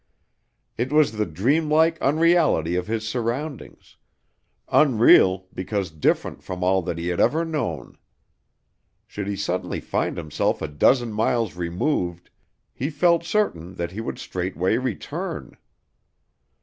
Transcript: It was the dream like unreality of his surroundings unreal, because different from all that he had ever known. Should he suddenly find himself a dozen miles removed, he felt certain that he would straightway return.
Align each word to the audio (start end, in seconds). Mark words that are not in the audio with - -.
It 0.79 0.91
was 0.91 1.11
the 1.11 1.27
dream 1.27 1.69
like 1.69 2.01
unreality 2.01 2.75
of 2.75 2.87
his 2.87 3.07
surroundings 3.07 3.97
unreal, 4.69 5.45
because 5.53 5.91
different 5.91 6.41
from 6.41 6.63
all 6.63 6.81
that 6.81 6.97
he 6.97 7.09
had 7.09 7.19
ever 7.19 7.45
known. 7.45 7.99
Should 9.05 9.27
he 9.27 9.35
suddenly 9.35 9.79
find 9.79 10.17
himself 10.17 10.59
a 10.59 10.67
dozen 10.67 11.13
miles 11.13 11.55
removed, 11.55 12.31
he 12.73 12.89
felt 12.89 13.23
certain 13.23 13.75
that 13.75 13.91
he 13.91 14.01
would 14.01 14.17
straightway 14.17 14.79
return. 14.79 15.55